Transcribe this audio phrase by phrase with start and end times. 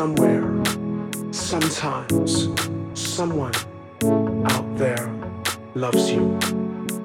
[0.00, 0.50] somewhere,
[1.30, 2.48] sometimes,
[2.94, 3.52] someone
[4.46, 5.12] out there
[5.74, 6.38] loves you.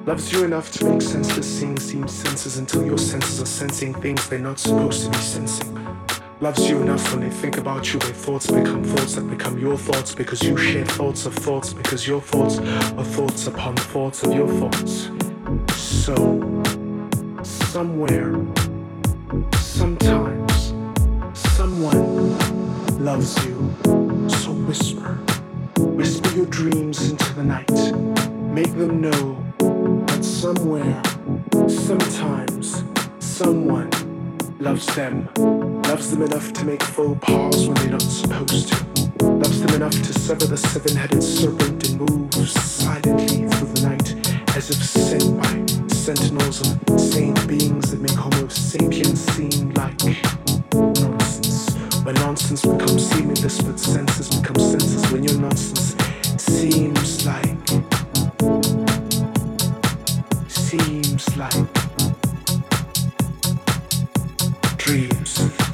[0.06, 4.26] Loves you enough to make senseless things seem senses until your senses are sensing things
[4.30, 5.78] they're not supposed to be sensing.
[6.40, 9.76] Loves you enough when they think about you, their thoughts become thoughts that become your
[9.76, 14.32] thoughts because you share thoughts of thoughts because your thoughts are thoughts upon thoughts of
[14.32, 15.10] your thoughts.
[15.76, 16.14] So,
[17.42, 18.32] somewhere,
[19.52, 20.72] sometimes,
[21.34, 22.15] someone
[22.98, 23.74] loves you.
[24.28, 25.14] So whisper,
[25.78, 27.70] whisper your dreams into the night.
[28.52, 29.44] Make them know
[30.06, 31.02] that somewhere,
[31.68, 32.84] sometimes,
[33.18, 33.90] someone
[34.58, 35.28] loves them.
[35.36, 39.24] Loves them enough to make faux pas when they're not supposed to.
[39.24, 44.56] Loves them enough to sever the seven headed serpent and move silently through the night
[44.56, 49.96] as if sent by sentinels of sane beings that make Homo sapiens seem like
[52.06, 55.96] When nonsense becomes seamless, but senses become senses when your nonsense
[56.40, 57.58] seems like.
[60.48, 61.66] Seems like.
[64.76, 65.65] Dreams.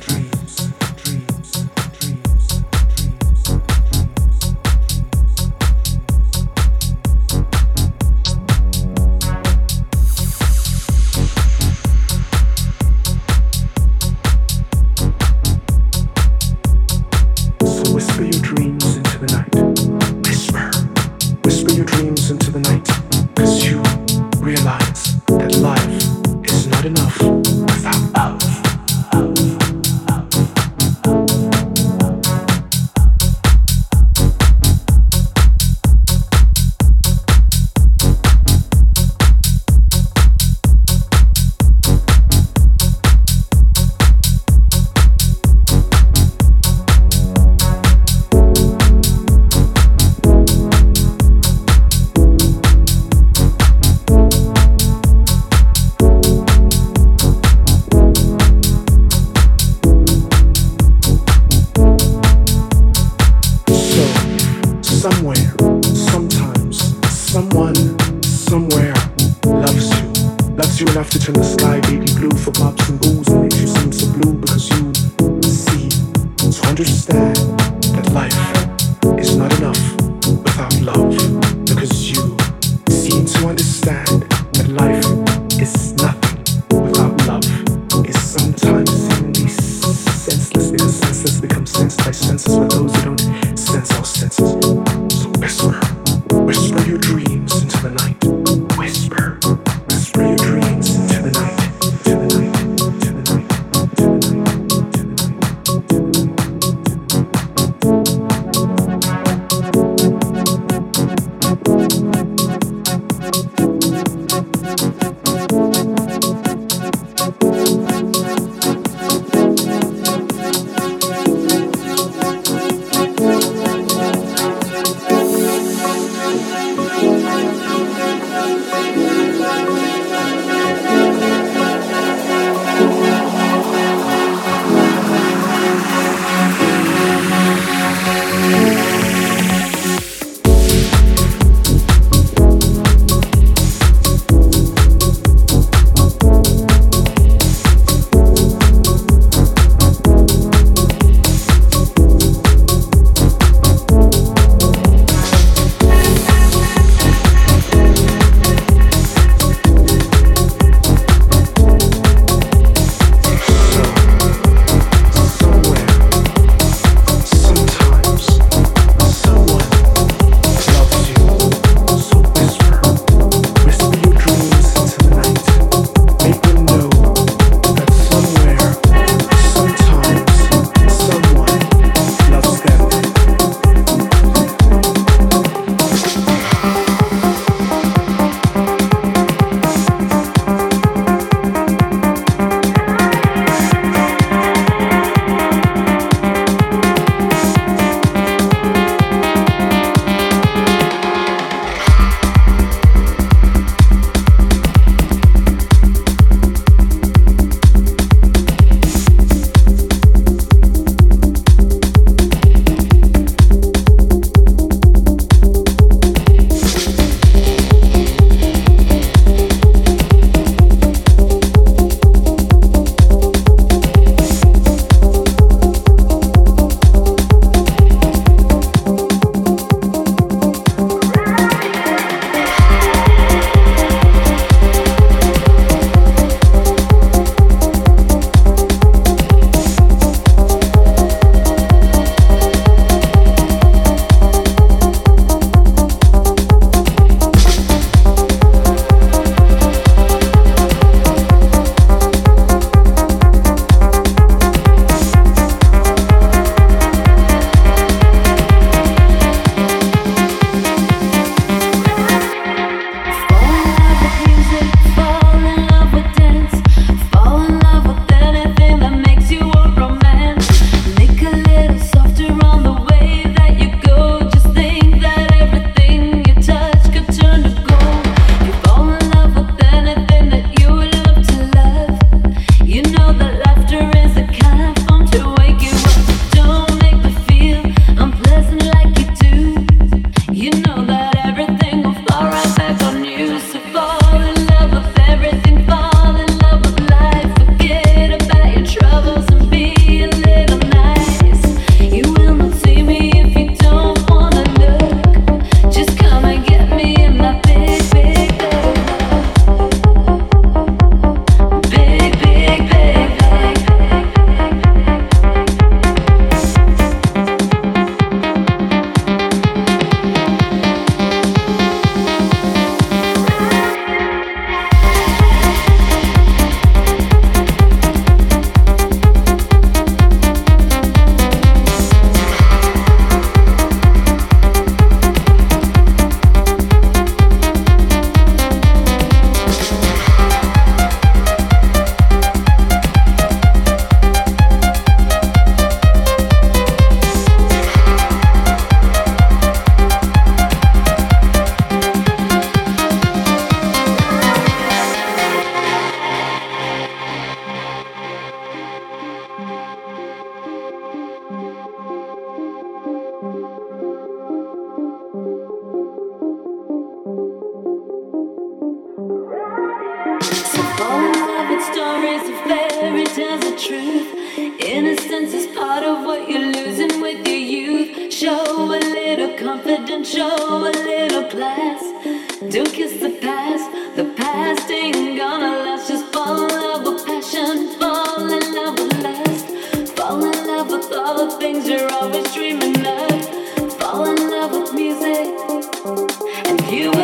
[396.72, 397.01] you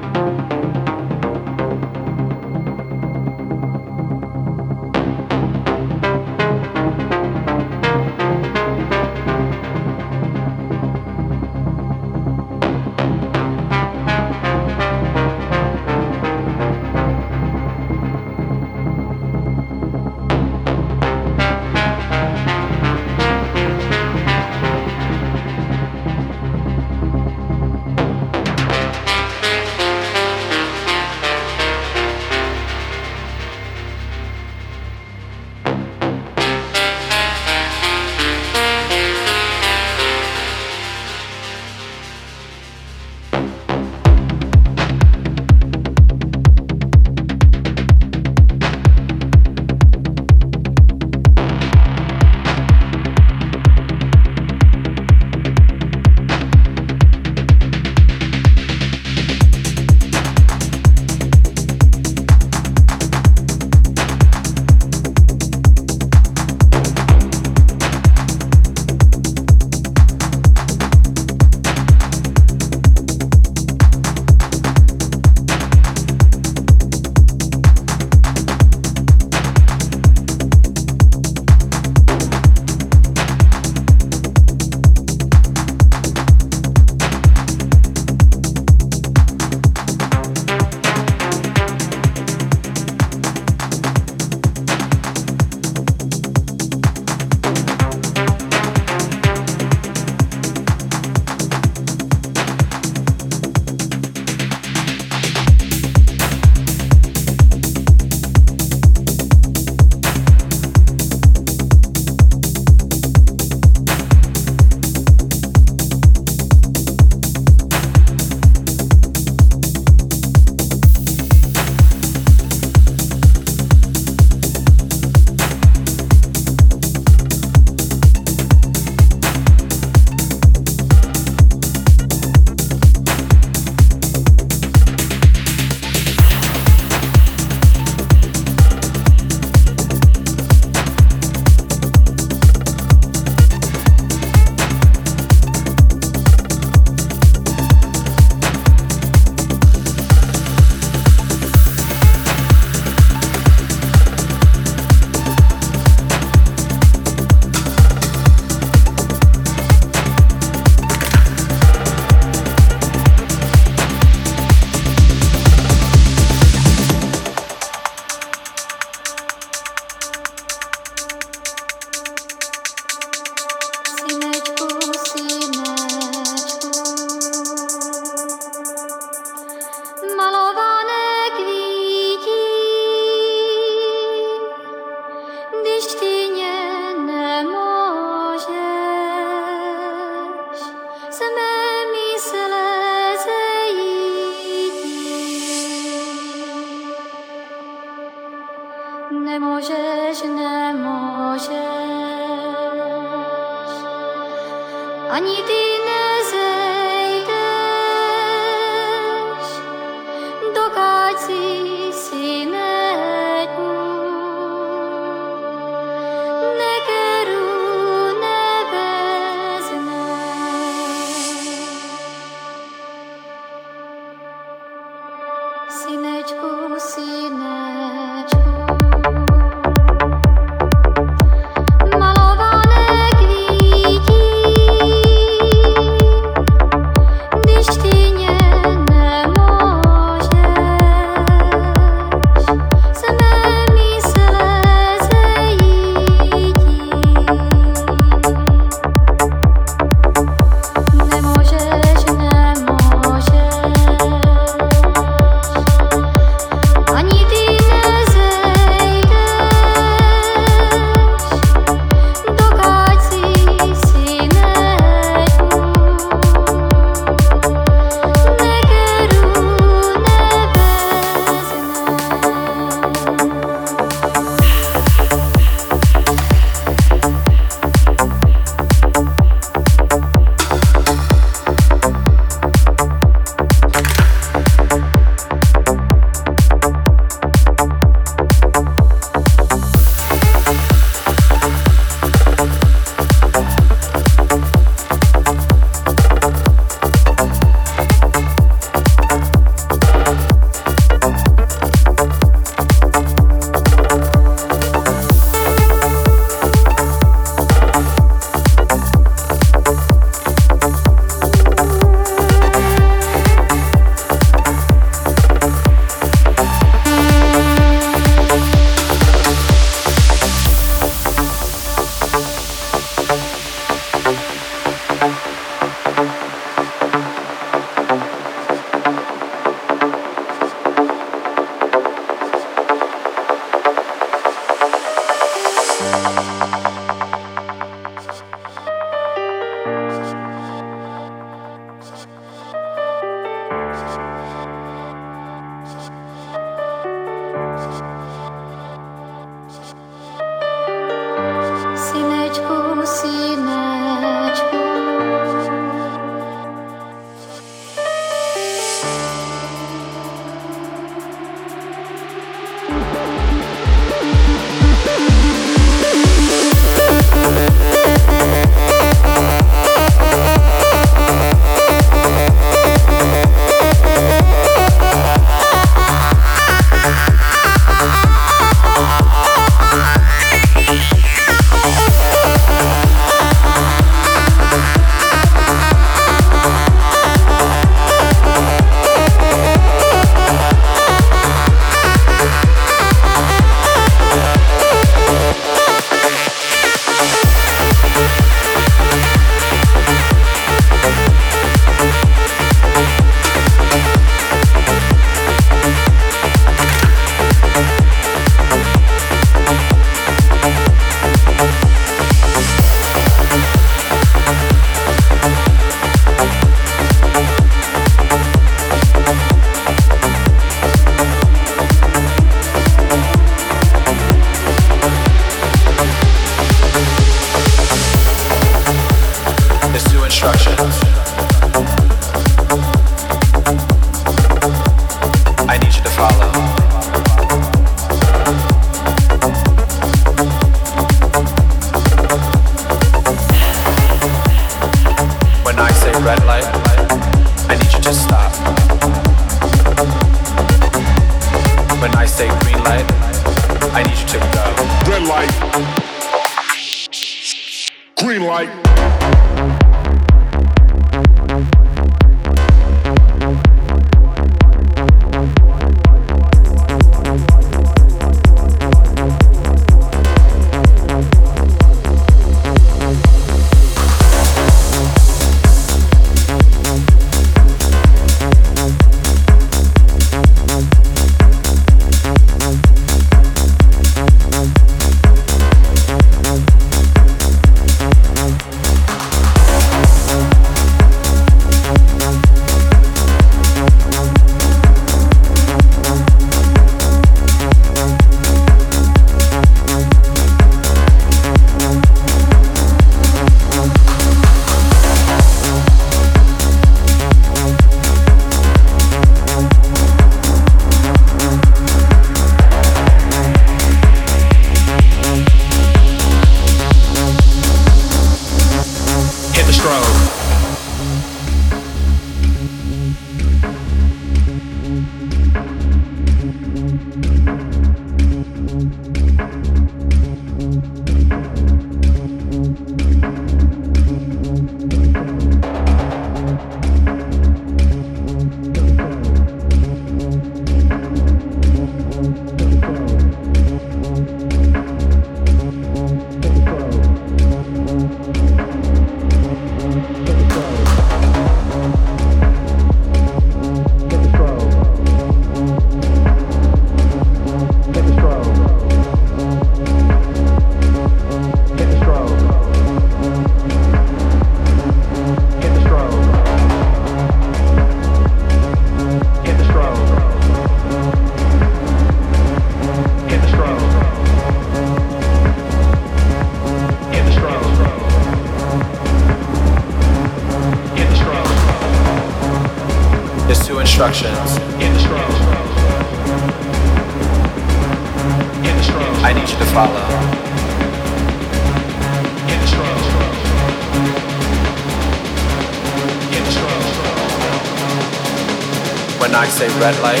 [599.60, 600.00] red light,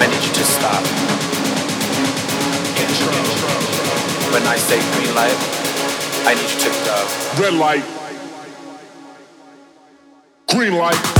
[0.00, 0.82] I need you to stop.
[4.32, 5.36] When I say green light,
[6.24, 7.42] I need you to go.
[7.42, 7.84] Red light.
[10.48, 11.15] Green light.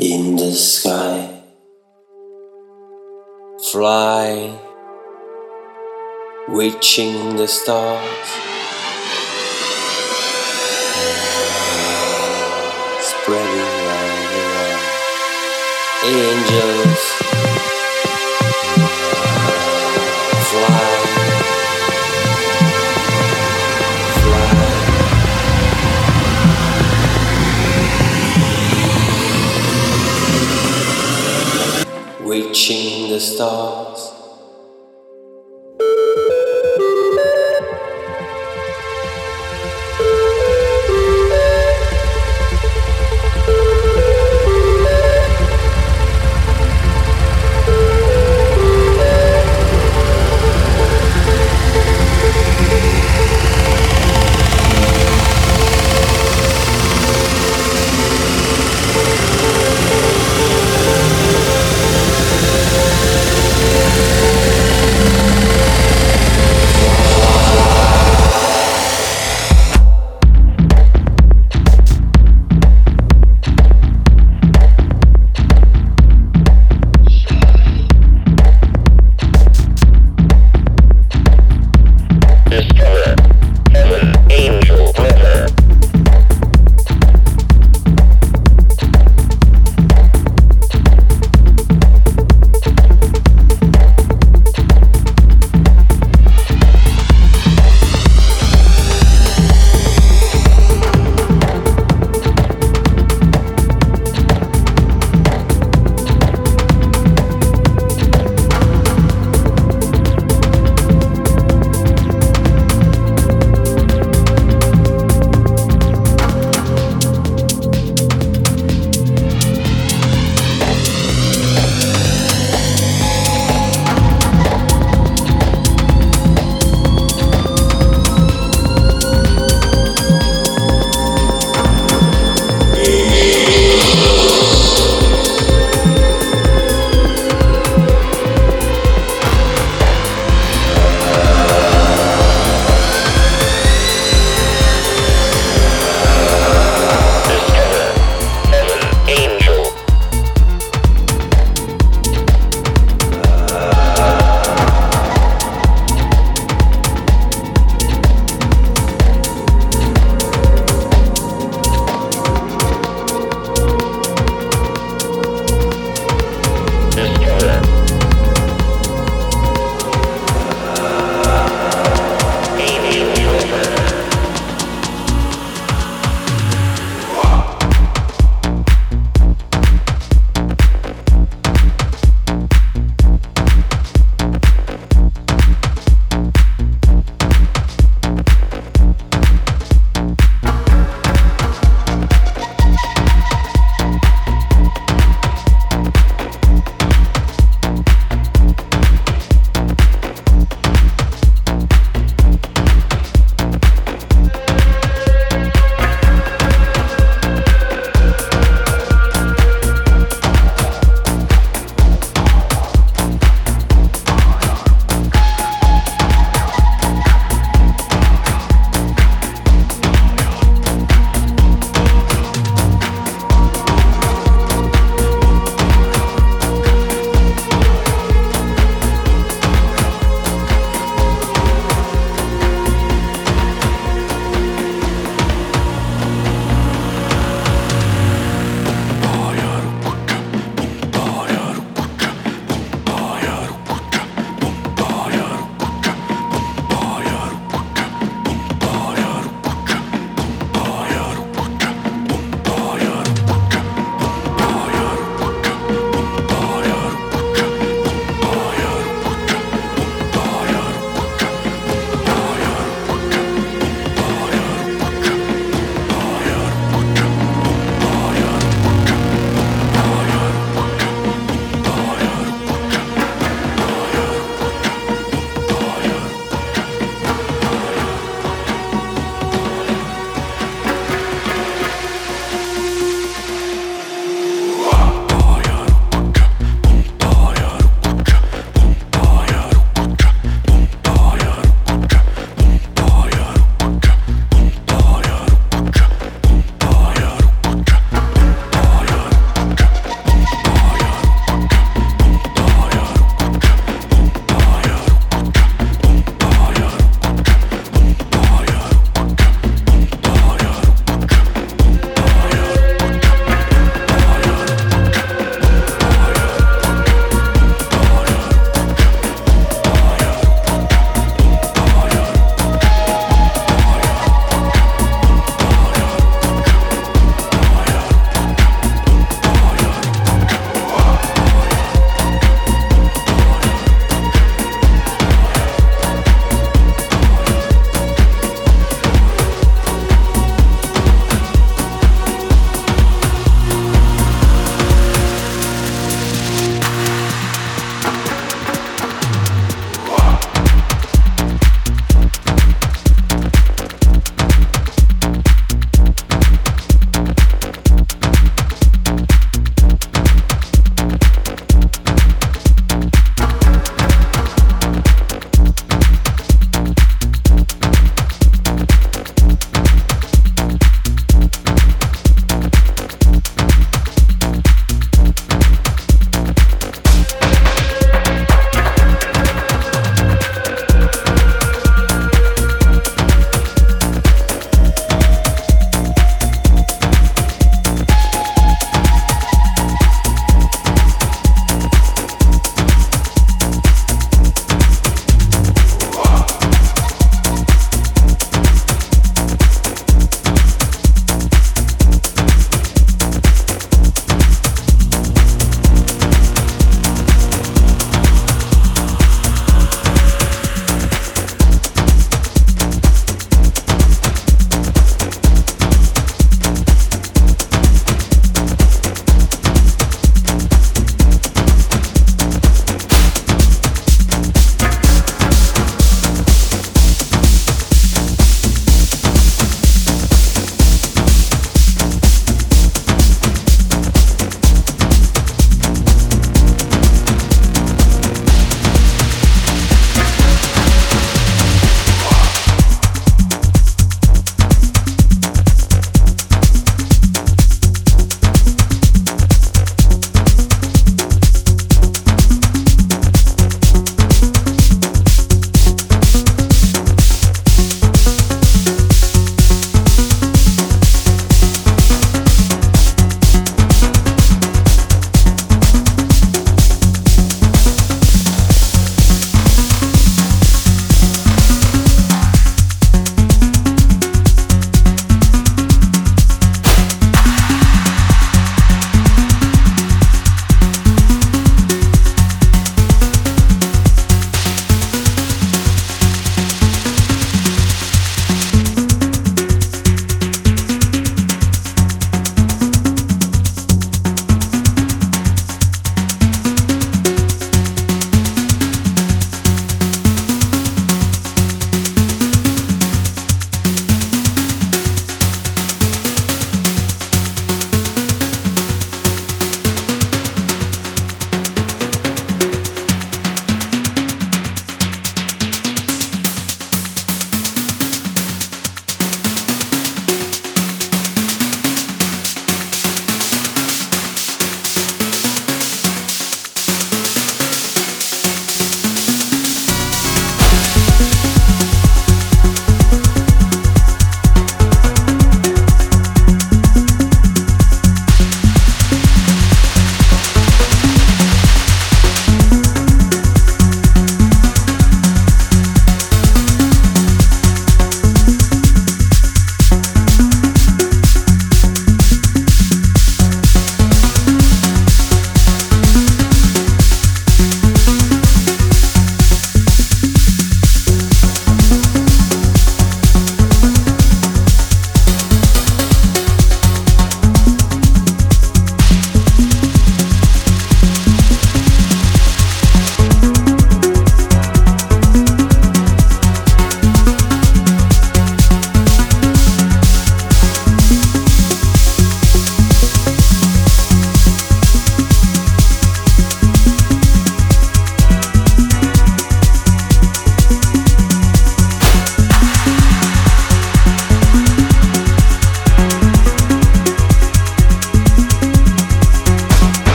[0.00, 1.42] In the sky,
[3.70, 4.58] fly,
[6.48, 8.28] reaching the stars,
[13.00, 14.82] spreading light around.
[16.04, 16.81] Angels,
[32.52, 33.91] reaching the stars.